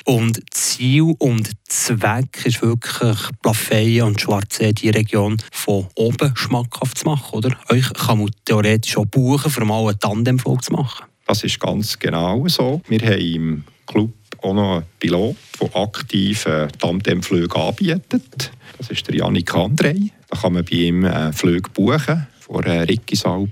Und 0.05 0.41
Ziel 0.51 1.15
und 1.19 1.51
Zweck 1.69 2.45
ist 2.45 2.63
wirklich 2.63 3.19
Plafeyen 3.43 4.07
und 4.09 4.21
Schwarzsee, 4.21 4.73
die 4.73 4.91
Region 4.91 5.37
von 5.53 5.87
oben 5.95 6.33
schmackhaft 6.37 6.99
zu 6.99 7.07
machen, 7.07 7.39
oder? 7.39 7.57
Euch 7.69 7.93
kann 7.93 8.19
man 8.19 8.31
theoretisch 8.45 8.97
auch 8.97 9.07
buchen, 9.07 9.53
um 9.63 9.69
mal 9.69 9.89
einen 9.89 9.99
Tandemflug 9.99 10.65
zu 10.65 10.73
machen. 10.73 11.07
Das 11.27 11.43
ist 11.43 11.59
ganz 11.59 11.99
genau 11.99 12.47
so. 12.49 12.81
Wir 12.89 13.01
haben 13.01 13.21
im 13.21 13.65
Club 13.87 14.13
auch 14.43 14.55
noch 14.55 14.77
einen 14.77 14.85
Pilot, 14.99 15.37
der 15.61 15.77
aktiv 15.77 16.47
Tandemflüge 16.79 17.57
anbietet. 17.57 18.51
Das 18.79 18.91
ist 18.91 19.09
der 19.09 19.17
Janik 19.17 19.55
Andrei. 19.55 20.11
Da 20.29 20.39
kann 20.39 20.53
man 20.53 20.65
bei 20.65 20.77
ihm 20.77 21.05
äh, 21.05 21.33
Flüge 21.33 21.71
buchen 21.71 22.27
vor 22.41 22.65
Rickisalp. 22.65 23.51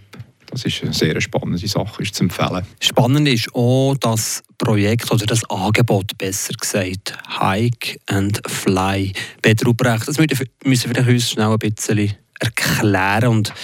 Das 0.50 0.66
ist 0.66 0.82
eine 0.82 0.92
sehr 0.92 1.18
spannende 1.22 1.66
Sache, 1.66 2.02
ist 2.02 2.14
zu 2.14 2.24
empfehlen. 2.24 2.66
Spannend 2.78 3.26
ist 3.26 3.54
auch 3.54 3.96
das 3.98 4.42
Projekt 4.58 5.10
oder 5.10 5.24
das 5.24 5.48
Angebot, 5.48 6.18
besser 6.18 6.52
gesagt, 6.52 7.16
Hike 7.40 7.98
and 8.06 8.42
Fly. 8.46 9.14
Peter 9.40 9.64
Ruprecht, 9.64 10.06
das 10.06 10.18
müssen 10.18 10.94
wir 10.94 11.08
uns 11.08 11.30
schnell 11.30 11.52
ein 11.52 11.58
bisschen 11.58 12.12
erklären 12.38 13.28
und 13.28 13.54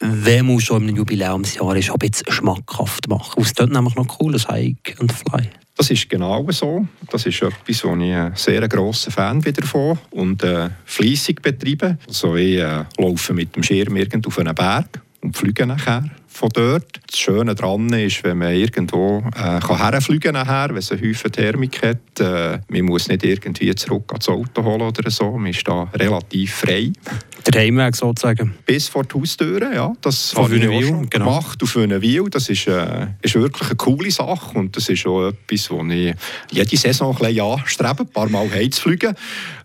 wenn 0.00 0.46
man 0.46 0.60
schon 0.60 0.88
im 0.88 0.96
Jubiläumsjahr 0.96 1.76
ist, 1.76 1.90
ein 1.90 1.98
bisschen 1.98 2.32
schmackhaft 2.32 3.08
machen. 3.08 3.42
Es 3.42 3.52
tut 3.52 3.70
nämlich 3.70 3.94
noch 3.96 4.18
cool, 4.20 4.32
das 4.32 4.48
Hike 4.48 4.96
and 5.00 5.12
Fly. 5.12 5.48
Das 5.76 5.90
ist 5.90 6.08
genau 6.10 6.44
so. 6.50 6.86
Das 7.10 7.24
ist 7.24 7.40
etwas, 7.40 7.84
wo 7.84 7.94
ich 7.94 8.12
ein 8.12 8.32
sehr 8.34 8.66
grosser 8.68 9.12
Fan 9.12 9.40
bin 9.40 9.54
davon 9.54 9.96
und 10.10 10.42
äh, 10.42 10.70
fleissig 10.84 11.40
betreibe. 11.40 11.98
Also 12.06 12.34
ich 12.34 12.58
äh, 12.58 12.84
laufe 12.98 13.32
mit 13.32 13.54
dem 13.54 13.62
Schirm 13.62 13.94
irgendwo 13.96 14.28
auf 14.28 14.38
einen 14.40 14.54
Berg 14.56 15.00
und 15.20 15.36
fliege 15.36 15.66
nachher 15.66 16.04
von 16.38 16.50
dort. 16.50 17.00
Das 17.08 17.18
Schöne 17.18 17.54
daran 17.54 17.92
ist, 17.92 18.22
wenn 18.22 18.38
man 18.38 18.54
irgendwo 18.54 19.24
äh, 19.34 19.58
kann 19.58 19.76
herfliegen 19.76 20.34
nachher, 20.34 20.68
wenn 20.68 20.76
es 20.76 20.92
eine 20.92 21.00
Haufen 21.00 21.32
Thermik 21.32 21.82
hat. 21.82 22.20
Äh, 22.20 22.60
man 22.68 22.82
muss 22.82 23.08
nicht 23.08 23.24
irgendwie 23.24 23.74
zurück 23.74 24.04
ans 24.12 24.28
Auto 24.28 24.62
holen 24.62 24.82
oder 24.82 25.10
so. 25.10 25.32
Man 25.32 25.50
ist 25.50 25.66
da 25.66 25.84
relativ 25.94 26.54
frei. 26.54 26.92
Der 27.46 27.60
Heimweg 27.60 27.96
sozusagen? 27.96 28.54
Bis 28.64 28.88
vor 28.88 29.04
die 29.04 29.18
Haustüre, 29.18 29.74
ja. 29.74 29.92
Das 30.00 30.34
habe 30.36 30.56
ich 30.56 30.68
auch 30.68 30.82
schon 30.82 31.10
genau. 31.10 31.24
gemacht 31.24 31.62
auf 31.62 31.74
Wünnewil. 31.74 32.28
Das 32.30 32.48
ist, 32.48 32.68
äh, 32.68 33.08
ist 33.20 33.34
wirklich 33.34 33.68
eine 33.68 33.76
coole 33.76 34.10
Sache 34.10 34.56
und 34.58 34.76
das 34.76 34.88
ist 34.88 35.06
auch 35.06 35.28
etwas, 35.28 35.70
wo 35.70 35.82
ich 35.84 36.14
jede 36.52 36.76
Saison 36.76 37.16
ein 37.16 37.18
bisschen 37.18 37.40
anstrebe, 37.40 38.02
ein 38.02 38.08
paar 38.08 38.28
Mal 38.28 38.48
heimzufliegen. 38.50 39.16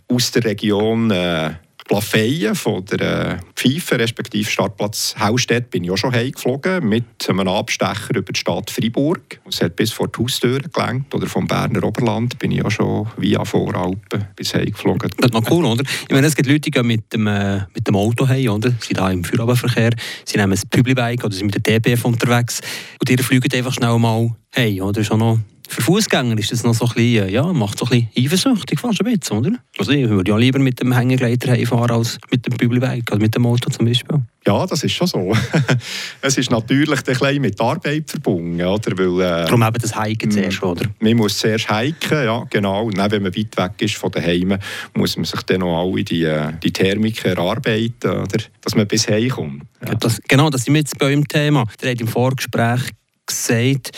Aus 0.07 0.31
der 0.31 0.43
Region 0.45 1.11
äh, 1.11 1.51
Plafeyen 1.85 2.55
von 2.55 2.85
der 2.85 3.01
äh, 3.01 3.37
Pfeife, 3.55 3.99
respektive 3.99 4.49
Startplatz 4.49 5.15
Haustedt, 5.19 5.69
bin 5.69 5.83
ich 5.83 5.91
auch 5.91 5.97
schon 5.97 6.13
heimgeflogen 6.13 6.87
mit 6.87 7.05
einem 7.27 7.47
Abstecher 7.47 8.15
über 8.15 8.31
die 8.31 8.39
Stadt 8.39 8.71
Freiburg. 8.71 9.39
Es 9.47 9.61
hat 9.61 9.75
bis 9.75 9.91
vor 9.91 10.07
die 10.07 10.21
Haustür 10.21 10.59
gelenkt. 10.59 11.13
Oder 11.13 11.27
vom 11.27 11.47
Berner 11.47 11.83
Oberland 11.83 12.39
bin 12.39 12.51
ich 12.51 12.63
auch 12.63 12.71
schon 12.71 13.07
via 13.17 13.43
Voralpen 13.43 14.27
bis 14.35 14.53
heimgeflogen. 14.53 15.11
Das 15.17 15.27
ist 15.27 15.33
noch 15.33 15.49
cool, 15.51 15.65
oder? 15.65 15.83
Ich 15.83 16.13
meine, 16.13 16.27
es 16.27 16.35
gibt 16.35 16.47
Leute, 16.47 16.61
die 16.61 16.71
gehen 16.71 16.87
mit 16.87 17.11
dem, 17.13 17.27
äh, 17.27 17.61
mit 17.73 17.87
dem 17.87 17.95
Auto 17.95 18.27
heim, 18.27 18.49
oder? 18.49 18.69
Sie 18.79 18.87
sind 18.87 18.97
da 18.97 19.11
im 19.11 19.23
Feierabendverkehr, 19.23 19.91
sie 20.25 20.37
nehmen 20.37 20.53
ein 20.53 20.69
Publibike 20.69 21.25
oder 21.25 21.33
sind 21.33 21.53
mit 21.53 21.67
der 21.67 21.79
DBF 21.79 22.05
unterwegs 22.05 22.61
und 22.99 23.09
die 23.09 23.17
fliegen 23.21 23.53
einfach 23.53 23.73
schnell 23.73 23.97
mal 23.99 24.35
hey, 24.53 24.81
oder? 24.81 25.01
Ist 25.01 25.11
noch 25.11 25.39
für 25.67 25.81
Fußgänger 25.81 26.37
ist 26.37 26.51
das 26.51 26.63
noch 26.63 26.73
so 26.73 26.85
ein 26.85 26.93
bisschen, 26.93 27.29
ja, 27.29 27.51
macht 27.53 27.77
so 27.77 27.85
ein 27.85 28.07
bisschen 28.13 28.25
eifersüchtig 28.25 28.79
fast 28.79 29.01
ein 29.03 29.17
bisschen, 29.17 29.37
oder? 29.37 29.51
Also 29.77 29.91
ich 29.91 30.09
würde 30.09 30.31
ja 30.31 30.37
lieber 30.37 30.59
mit 30.59 30.79
dem 30.79 30.93
Hängegleiter 30.93 31.51
heimfahren 31.51 31.91
als 31.91 32.19
mit 32.31 32.45
dem 32.45 32.57
Bügelweg 32.57 33.11
oder 33.11 33.19
mit 33.19 33.35
dem 33.35 33.45
Auto 33.45 33.69
zum 33.69 33.85
Beispiel. 33.85 34.21
Ja, 34.45 34.65
das 34.65 34.83
ist 34.83 34.91
schon 34.91 35.07
so. 35.07 35.33
es 36.21 36.37
ist 36.37 36.51
natürlich 36.51 36.99
ein 36.99 37.03
bisschen 37.03 37.41
mit 37.41 37.59
Arbeit 37.61 38.09
verbunden, 38.09 38.61
oder? 38.61 38.97
Weil, 38.97 39.21
äh, 39.21 39.45
Darum 39.45 39.63
eben 39.63 39.77
das 39.79 40.01
Hiken 40.01 40.31
zuerst, 40.31 40.61
oder? 40.61 40.85
Man 40.99 41.15
muss 41.15 41.37
zuerst 41.37 41.69
hiken, 41.73 42.25
ja, 42.25 42.43
genau. 42.49 42.85
Und 42.85 42.97
dann, 42.97 43.09
wenn 43.09 43.23
man 43.23 43.35
weit 43.35 43.57
weg 43.57 43.71
ist 43.79 43.95
von 43.95 44.11
daheim, 44.11 44.57
muss 44.95 45.15
man 45.15 45.25
sich 45.25 45.41
dann 45.43 45.61
noch 45.61 45.81
alle 45.81 46.03
die, 46.03 46.23
äh, 46.23 46.51
die 46.61 46.73
Thermik 46.73 47.23
erarbeiten, 47.23 48.09
oder? 48.09 48.43
Dass 48.61 48.75
man 48.75 48.85
bis 48.85 49.07
heim 49.07 49.29
kommt. 49.29 49.63
Ja. 49.87 49.95
Das, 49.95 50.21
genau, 50.27 50.49
das 50.49 50.65
sind 50.65 50.73
wir 50.73 50.81
jetzt 50.81 50.99
bei 50.99 51.05
eurem 51.07 51.27
Thema. 51.27 51.65
Ihr 51.81 51.89
habt 51.91 52.01
im 52.01 52.07
Vorgespräch 52.07 52.81
gesagt, 53.25 53.91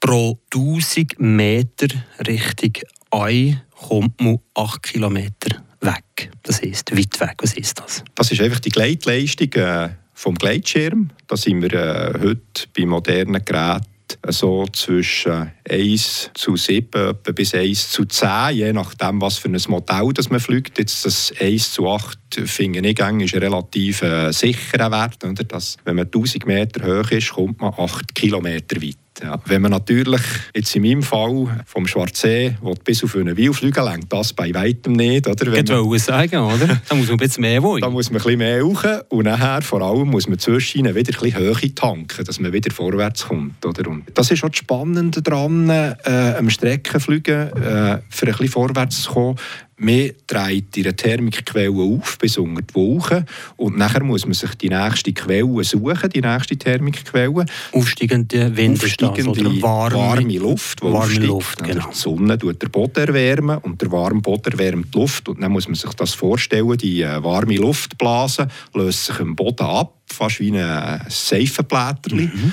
pro 0.00 0.38
1000 0.54 1.18
Meter 1.18 1.88
Richtung 2.26 2.72
Ei 3.10 3.60
kommt 3.70 4.20
man 4.20 4.38
8 4.54 4.82
Kilometer 4.82 5.62
weg. 5.80 6.30
Das 6.42 6.62
heisst, 6.62 6.96
weit 6.96 7.20
weg. 7.20 7.36
Was 7.38 7.54
ist 7.54 7.80
das? 7.80 8.04
Das 8.14 8.30
ist 8.30 8.40
einfach 8.40 8.60
die 8.60 8.70
Gleitleistung 8.70 9.52
äh, 9.54 9.90
vom 10.14 10.34
Gleitschirm. 10.34 11.10
Da 11.26 11.36
sind 11.36 11.62
wir 11.62 11.72
äh, 11.72 12.18
heute 12.20 12.68
bei 12.76 12.86
modernen 12.86 13.44
Geräten 13.44 13.89
so 14.28 14.66
zwischen 14.72 15.52
1 15.68 16.30
zu 16.34 16.56
7 16.56 17.14
bis 17.34 17.54
1 17.54 17.90
zu 17.90 18.04
10, 18.04 18.28
je 18.52 18.72
nachdem, 18.72 19.20
was 19.20 19.38
für 19.38 19.48
ein 19.48 19.60
Modell 19.68 20.12
das 20.14 20.30
man 20.30 20.40
fliegt. 20.40 20.78
Jetzt 20.78 21.04
das 21.04 21.32
1 21.40 21.72
zu 21.72 21.88
8 21.88 22.18
finde 22.44 22.80
ich 22.80 22.98
ist 22.98 23.34
ein 23.34 23.42
relativ 23.42 24.02
äh, 24.02 24.32
sicherer 24.32 24.90
Wert. 24.90 25.24
Oder? 25.24 25.44
Dass, 25.44 25.76
wenn 25.84 25.96
man 25.96 26.06
1000 26.06 26.46
Meter 26.46 26.86
hoch 26.86 27.10
ist, 27.10 27.32
kommt 27.32 27.60
man 27.60 27.74
8 27.76 28.14
Kilometer 28.14 28.80
weit. 28.80 28.96
Ja. 29.22 29.40
Wenn 29.44 29.62
man 29.62 29.70
natürlich 29.70 30.22
jetzt 30.54 30.74
in 30.74 30.82
meinem 30.82 31.02
Fall 31.02 31.62
vom 31.66 31.86
Schwarzsee 31.86 32.56
bis 32.84 33.04
auf 33.04 33.16
eine 33.16 33.36
Wil 33.36 33.52
fliegen 33.52 33.84
lenkt, 33.84 34.12
das 34.12 34.32
bei 34.32 34.52
weitem 34.54 34.94
nicht. 34.94 35.26
Oder? 35.26 35.52
Wenn 35.52 35.64
man, 35.66 35.98
sagen, 35.98 36.38
oder? 36.38 36.80
Da 36.88 36.94
muss 36.94 37.06
man 37.06 37.14
ein 37.14 37.16
bisschen 37.18 37.42
mehr 37.42 37.62
wollen. 37.62 37.82
Da 37.82 37.90
muss 37.90 38.10
man 38.10 38.20
ein 38.20 38.24
bisschen 38.24 38.38
mehr 38.38 38.64
hoch 38.64 38.84
und 39.08 39.24
nachher 39.24 39.62
vor 39.62 39.82
allem 39.82 40.08
muss 40.08 40.28
man 40.28 40.38
zwischen 40.38 40.84
wieder 40.84 40.90
ein 40.90 41.04
bisschen 41.04 41.34
Höhe 41.34 41.74
tanken, 41.74 42.24
dass 42.24 42.40
man 42.40 42.52
wieder 42.52 42.72
vorwärts 42.72 43.26
kommt. 43.26 43.64
Oder? 43.64 43.88
Und 43.88 44.04
das 44.14 44.30
ist 44.30 44.42
auch 44.44 44.48
das 44.48 44.58
Spannende 44.58 45.22
daran, 45.22 45.68
äh, 45.68 45.94
am 46.38 46.50
Streckenfliegen 46.50 47.52
äh, 47.52 47.98
für 48.08 48.26
ein 48.26 48.32
bisschen 48.32 48.48
vorwärts 48.48 49.02
zu 49.02 49.12
kommen 49.12 49.36
man 49.80 50.10
dreht 50.26 50.76
ihre 50.76 50.94
Thermikquelle 50.94 51.70
auf 51.70 52.18
bis 52.18 52.36
unter 52.36 52.62
die 52.62 52.74
Wolken 52.74 53.24
und 53.56 53.78
nachher 53.78 54.04
muss 54.04 54.26
man 54.26 54.34
sich 54.34 54.54
die 54.56 54.68
nächste 54.68 55.12
Quelle 55.12 55.64
suchen, 55.64 56.10
die 56.10 56.20
nächste 56.20 56.56
Thermikquelle. 56.56 57.46
Aufsteigende 57.72 58.56
Wind 58.56 58.82
Aufsteigende 58.82 59.30
oder 59.30 59.62
warme, 59.62 59.96
warme 59.96 60.38
Luft, 60.38 60.82
warme 60.82 60.98
aufsteigt. 60.98 61.26
Luft 61.26 61.64
genau. 61.64 61.88
Die 61.90 61.96
Sonne 61.96 62.38
tut 62.38 62.62
den 62.62 62.70
Boden 62.70 63.08
erwärmen 63.08 63.58
und 63.58 63.80
der 63.80 63.90
warme 63.90 64.20
Boden 64.20 64.52
erwärmt 64.52 64.94
die 64.94 64.98
Luft 64.98 65.28
und 65.28 65.40
dann 65.40 65.52
muss 65.52 65.66
man 65.66 65.74
sich 65.74 65.92
das 65.94 66.14
vorstellen, 66.14 66.76
die 66.76 67.02
äh, 67.02 67.22
warme 67.22 67.56
Luftblase 67.56 68.48
löst 68.74 69.06
sich 69.06 69.18
im 69.18 69.34
Boden 69.34 69.64
ab, 69.64 69.94
fast 70.06 70.40
wie 70.40 70.52
ein 70.52 71.00
Seifenblätterchen. 71.08 72.30
Mhm 72.32 72.52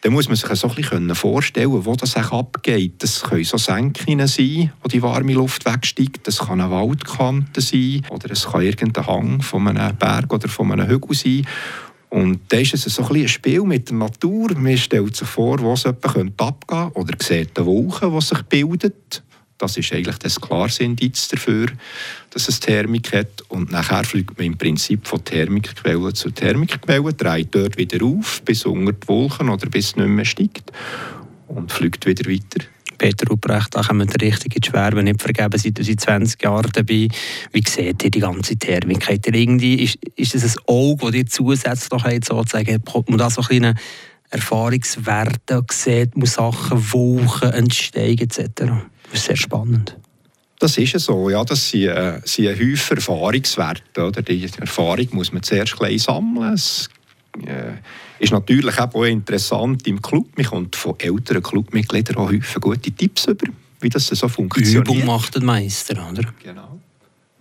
dann 0.00 0.12
muss 0.12 0.28
man 0.28 0.36
sich 0.36 0.48
so 0.48 0.68
ein 0.68 0.74
bisschen 0.74 1.14
vorstellen, 1.14 1.84
wo 1.84 1.94
das 1.96 2.16
abgeht. 2.16 3.02
Das 3.02 3.22
können 3.22 3.44
so 3.44 3.56
Senken 3.56 4.26
sein, 4.26 4.72
wo 4.82 4.88
die 4.88 5.02
warme 5.02 5.34
Luft 5.34 5.66
wegsteigt. 5.66 6.26
Das 6.26 6.38
kann 6.38 6.60
eine 6.60 6.70
Waldkante 6.70 7.60
sein 7.60 8.02
oder 8.10 8.30
es 8.30 8.46
kann 8.46 8.62
irgendein 8.62 9.06
Hang 9.06 9.42
von 9.42 9.66
einem 9.66 9.96
Berg 9.96 10.32
oder 10.32 10.48
von 10.48 10.70
einem 10.70 10.88
Hügel 10.88 11.16
sein. 11.16 11.46
Und 12.10 12.40
da 12.48 12.58
ist 12.58 12.74
es 12.74 12.84
so 12.84 13.06
ein, 13.06 13.16
ein 13.16 13.28
Spiel 13.28 13.62
mit 13.62 13.90
der 13.90 13.96
Natur. 13.96 14.54
Man 14.56 14.78
stellt 14.78 15.16
sich 15.16 15.28
vor, 15.28 15.58
wo 15.58 15.72
es 15.72 15.84
abgehen 15.84 16.34
könnte 16.36 16.90
oder 16.94 17.14
sieht 17.20 17.58
eine 17.58 17.66
Wolke, 17.66 18.10
die 18.10 18.20
sich 18.20 18.42
bildet 18.42 19.22
das 19.58 19.76
ist 19.76 19.92
eigentlich 19.92 20.18
das 20.18 20.40
klares 20.40 20.80
Indiz 20.80 21.28
dafür, 21.28 21.66
dass 22.30 22.48
es 22.48 22.60
Thermik 22.60 23.12
hat. 23.12 23.42
Und 23.48 23.70
nachher 23.70 24.04
fliegt 24.04 24.38
man 24.38 24.46
im 24.46 24.58
Prinzip 24.58 25.06
von 25.06 25.24
Thermikquelle 25.24 26.12
zu 26.14 26.30
Thermikquelle, 26.30 27.12
dreht 27.12 27.54
dort 27.54 27.76
wieder 27.76 28.04
auf, 28.04 28.42
bis 28.42 28.64
unter 28.64 28.92
die 28.92 29.08
Wolken 29.08 29.48
oder 29.48 29.68
bis 29.68 29.86
es 29.86 29.96
nicht 29.96 30.08
mehr 30.08 30.24
steigt 30.24 30.72
und 31.48 31.72
fliegt 31.72 32.06
wieder 32.06 32.30
weiter. 32.30 32.64
Peter 32.98 33.28
Ruprecht, 33.28 33.76
da 33.76 33.82
kommen 33.82 34.12
wir 34.12 34.20
richtig 34.20 34.56
in 34.56 34.60
die 34.60 34.68
Schwerbe 34.68 35.02
nicht 35.02 35.22
vergeben, 35.22 35.56
seit, 35.56 35.78
seit 35.78 36.00
20 36.00 36.42
Jahren 36.42 36.70
dabei. 36.72 37.08
Wie 37.52 37.62
seht 37.64 38.02
ihr 38.02 38.10
die 38.10 38.18
ganze 38.18 38.56
Thermik? 38.56 39.08
Habt 39.08 39.26
ihr 39.28 39.34
irgendwie, 39.34 39.84
ist, 39.84 39.98
ist 40.16 40.34
das 40.34 40.56
ein 40.56 40.62
Auge, 40.66 41.06
das 41.06 41.14
ihr 41.14 41.26
zusätzlich 41.26 42.02
habt, 42.02 42.24
sozusagen, 42.24 42.82
man 43.06 43.18
da 43.18 43.30
so 43.30 43.42
kleine 43.42 43.76
Erfahrungswerte 44.30 45.64
sieht, 45.70 46.16
muss 46.16 46.34
Sachen, 46.34 46.92
Wolken 46.92 47.52
entstehen 47.52 48.18
etc.? 48.18 48.72
Das 49.10 49.20
ist 49.20 49.26
sehr 49.26 49.36
spannend. 49.36 49.96
Das 50.58 50.76
ist 50.76 50.98
so, 50.98 51.30
ja, 51.30 51.44
das 51.44 51.70
sind, 51.70 51.88
äh, 51.88 52.20
sind 52.24 52.48
Häufen 52.48 52.96
Erfahrungswerte. 52.96 54.04
Oder? 54.04 54.22
Die 54.22 54.48
Erfahrung 54.58 55.08
muss 55.12 55.32
man 55.32 55.42
zuerst 55.42 55.76
klein 55.76 55.98
sammeln. 55.98 56.52
Es 56.52 56.88
äh, 57.46 57.74
ist 58.18 58.32
natürlich 58.32 58.78
auch 58.78 59.04
interessant 59.04 59.86
im 59.86 60.02
Club. 60.02 60.26
Man 60.36 60.46
kommt 60.46 60.76
von 60.76 60.98
älteren 60.98 61.42
Clubmitgliedern 61.42 62.16
auch 62.16 62.30
häufig 62.30 62.60
gute 62.60 62.90
Tipps 62.90 63.26
über, 63.26 63.46
wie 63.80 63.88
das 63.88 64.08
so 64.08 64.28
funktioniert. 64.28 64.88
Übung 64.88 65.04
macht 65.04 65.36
den 65.36 65.44
Meister, 65.44 65.94
oder? 66.10 66.22
Genau. 66.42 66.80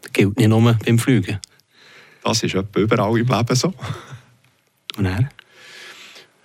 Das 0.01 0.13
gilt 0.13 0.37
nicht 0.37 0.49
nur 0.49 0.73
beim 0.73 0.99
Fliegen. 0.99 1.39
Das 2.23 2.43
ist 2.43 2.53
überall 2.53 3.17
im 3.17 3.27
Leben 3.27 3.55
so. 3.55 3.73
Und 4.97 5.05
er? 5.05 5.29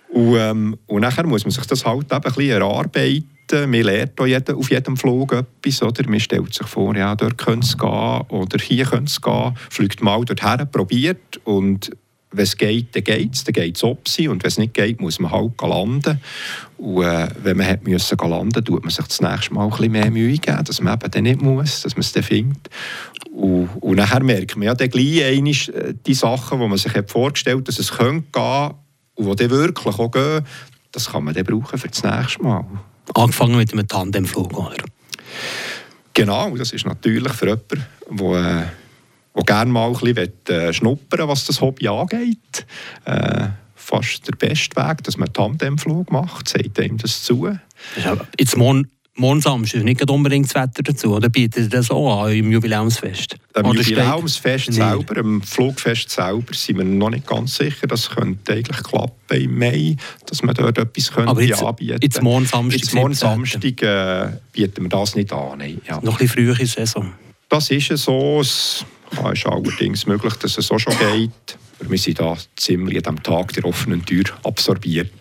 Und, 0.09 0.35
ähm, 0.37 0.77
und 0.85 1.01
nachher 1.01 1.25
muss 1.25 1.43
man 1.43 1.51
sich 1.51 1.65
das 1.65 1.85
halt 1.85 2.05
eben 2.05 2.13
ein 2.13 2.21
bisschen 2.21 2.49
erarbeiten. 2.49 3.29
Man 3.51 3.71
lernt 3.71 4.19
auch 4.19 4.25
jeden, 4.25 4.55
auf 4.55 4.71
jedem 4.71 4.97
Flug 4.97 5.33
etwas. 5.33 5.83
Oder? 5.83 6.09
Man 6.09 6.19
stellt 6.19 6.53
sich 6.53 6.67
vor, 6.67 6.95
ja, 6.95 7.15
dort 7.15 7.37
könnte 7.37 7.67
es 7.67 7.77
gehen 7.77 8.21
oder 8.29 8.57
hier 8.59 8.85
könnte 8.85 9.11
es 9.11 9.21
gehen. 9.21 9.55
Fliegt 9.69 10.01
mal 10.01 10.23
dorthin, 10.23 10.67
probiert 10.71 11.39
und 11.43 11.91
wenn 12.33 12.43
es 12.43 12.57
geht, 12.57 12.95
dann 12.95 13.03
geht 13.03 13.35
es, 13.35 13.43
dann 13.43 13.53
geht 13.53 13.77
es 13.77 13.83
ob 13.83 14.07
sie. 14.07 14.27
Und 14.27 14.43
wenn 14.43 14.47
es 14.47 14.57
nicht 14.57 14.73
geht, 14.73 14.99
muss 14.99 15.19
man 15.19 15.31
halt 15.31 15.61
landen. 15.61 16.19
Und 16.77 17.03
äh, 17.03 17.27
wenn 17.43 17.57
man 17.57 17.67
hat 17.67 17.87
müssen 17.87 18.17
landen 18.17 18.65
tut 18.65 18.83
man 18.83 18.89
sich 18.89 19.05
das 19.05 19.21
nächste 19.21 19.53
Mal 19.53 19.65
ein 19.65 19.69
bisschen 19.69 19.91
mehr 19.91 20.11
Mühe 20.11 20.37
geben, 20.37 20.63
dass 20.63 20.81
man 20.81 20.93
eben 20.93 21.11
dann 21.11 21.23
nicht 21.23 21.41
muss, 21.41 21.81
dass 21.81 21.95
man 21.95 22.01
es 22.01 22.11
dann 22.11 22.23
findet. 22.23 22.69
Und, 23.31 23.69
und 23.81 23.95
nachher 23.95 24.23
merkt 24.23 24.55
man 24.57 24.65
ja 24.65 24.73
dann 24.73 24.89
gleich 24.89 25.69
äh, 25.69 25.93
die 26.05 26.13
Sachen, 26.13 26.59
die 26.59 26.67
man 26.67 26.77
sich 26.77 26.93
hat 26.93 27.09
vorgestellt 27.09 27.59
hat, 27.59 27.67
dass 27.67 27.79
es 27.79 27.91
könnte 27.91 28.27
gehen 28.31 28.71
und 29.15 29.39
die 29.39 29.47
dann 29.47 29.57
wirklich 29.57 29.99
auch 29.99 30.11
gehen, 30.11 30.43
das 30.91 31.11
kann 31.11 31.23
man 31.23 31.33
dann 31.33 31.45
brauchen 31.45 31.77
für 31.77 31.87
das 31.87 32.03
nächste 32.03 32.43
Mal. 32.43 32.65
Angefangen 33.13 33.57
mit 33.57 33.73
einem 33.73 33.87
Tandemflug, 33.87 34.57
oder? 34.57 34.83
Genau, 36.13 36.55
das 36.55 36.71
ist 36.71 36.85
natürlich 36.85 37.33
für 37.33 37.47
jemanden, 37.47 37.85
der... 38.09 38.61
Äh, 38.61 38.65
der 39.35 39.43
gerne 39.43 39.71
mal 39.71 39.87
ein 39.87 39.93
bisschen 39.93 40.49
äh, 40.49 40.73
schnuppern 40.73 41.27
was 41.27 41.45
das 41.45 41.61
Hobby 41.61 41.87
angeht. 41.87 42.65
Äh, 43.05 43.47
fast 43.75 44.27
der 44.27 44.33
beste 44.33 44.75
Weg, 44.75 45.03
dass 45.03 45.17
man 45.17 45.27
einen 45.27 45.33
Tandemflug 45.33 46.11
macht, 46.11 46.49
sagt 46.49 46.79
ihm 46.79 46.97
das 46.97 47.23
zu. 47.23 47.47
Ja, 48.03 48.17
jetzt 48.39 48.55
morgen, 48.55 48.89
morgen 49.15 49.41
Samstag 49.41 49.79
ist 49.79 49.83
nicht 49.83 50.09
unbedingt 50.09 50.47
das 50.47 50.55
Wetter 50.55 50.83
dazu, 50.83 51.15
oder 51.15 51.29
bietet 51.29 51.63
ihr 51.63 51.69
das 51.69 51.91
auch 51.91 52.25
an 52.25 52.33
im 52.33 52.51
Jubiläumsfest? 52.51 53.35
Am 53.53 53.73
Jubiläumsfest 53.73 54.63
steht... 54.63 54.75
selber, 54.75 55.19
am 55.19 55.41
Flugfest 55.41 56.09
selber, 56.09 56.53
sind 56.53 56.77
wir 56.77 56.85
noch 56.85 57.09
nicht 57.09 57.27
ganz 57.27 57.55
sicher. 57.55 57.87
Das 57.87 58.09
könnte 58.09 58.53
eigentlich 58.53 58.83
klappen 58.83 59.37
im 59.41 59.57
Mai, 59.57 59.95
dass 60.25 60.43
man 60.43 60.55
dort 60.55 60.77
etwas 60.77 61.11
könnte 61.11 61.29
Aber 61.29 61.41
jetzt, 61.41 61.63
anbieten 61.63 61.99
jetzt 62.01 62.21
morgen 62.21 62.45
Samstag, 62.45 62.79
jetzt 62.79 62.93
morgen 62.93 63.13
Samstag 63.13 63.81
äh, 63.81 64.31
bieten 64.51 64.83
wir 64.83 64.89
das 64.89 65.15
nicht 65.15 65.31
an. 65.31 65.59
Nein, 65.59 65.81
ja. 65.87 65.99
Noch 66.01 66.13
ein 66.13 66.27
bisschen 66.27 66.27
frühere 66.29 66.65
Saison. 66.65 67.13
Das 67.49 67.69
ist 67.69 67.95
so. 67.97 68.39
Es 68.41 68.85
ist 69.33 69.45
allerdings 69.45 70.07
möglich, 70.07 70.33
dass 70.35 70.57
es 70.57 70.65
so 70.65 70.79
schon 70.79 70.93
geht. 70.97 71.57
Wir 71.87 71.97
sind 71.97 72.19
da 72.19 72.35
ziemlich 72.55 72.97
an 73.05 73.15
diesem 73.15 73.23
Tag 73.23 73.53
der 73.53 73.65
offenen 73.65 74.03
Tür 74.03 74.23
absorbiert. 74.43 75.11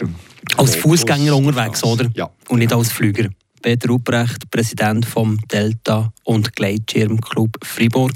Als 0.56 0.76
Fußgänger 0.76 1.36
unterwegs, 1.36 1.84
oder? 1.84 2.10
Ja. 2.14 2.30
Und 2.48 2.60
nicht 2.60 2.72
als 2.72 2.90
Flüger. 2.90 3.28
Peter 3.62 3.90
Upprecht, 3.90 4.50
Präsident 4.50 5.06
vom 5.06 5.38
Delta 5.50 6.12
und 6.24 6.54
Gleitschirmclub 6.54 7.56
Fribourg. 7.64 8.12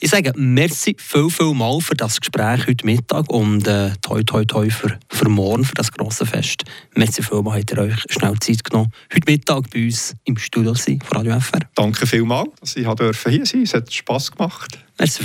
Ich 0.00 0.10
sage 0.10 0.32
merci 0.36 0.94
viel, 0.98 1.30
viel 1.30 1.54
mal 1.54 1.80
für 1.80 1.94
das 1.94 2.20
Gespräch 2.20 2.66
heute 2.66 2.84
Mittag 2.84 3.30
und 3.30 3.66
äh, 3.66 3.90
toi, 4.02 4.22
toi, 4.22 4.44
toi 4.44 4.70
für, 4.70 4.98
für 5.10 5.28
morgen, 5.28 5.64
für 5.64 5.74
das 5.74 5.90
grosse 5.90 6.26
Fest. 6.26 6.64
Merci 6.94 7.22
viel 7.22 7.42
mal, 7.42 7.58
habt 7.58 7.72
ihr 7.72 7.78
euch 7.78 7.96
schnell 8.10 8.38
Zeit 8.38 8.62
genommen, 8.62 8.92
heute 9.12 9.30
Mittag 9.30 9.70
bei 9.70 9.86
uns 9.86 10.14
im 10.24 10.36
Studio 10.36 10.74
sein, 10.74 11.00
von 11.04 11.18
Radio 11.18 11.40
FR. 11.40 11.60
Danke 11.74 12.06
vielmals, 12.06 12.50
dass 12.60 12.76
ich 12.76 12.86
hier 12.86 12.94
sein 12.94 12.96
durfte. 12.96 13.62
Es 13.62 13.74
hat 13.74 13.92
Spass 13.92 14.30
gemacht. 14.30 14.78
Merci 14.98 15.14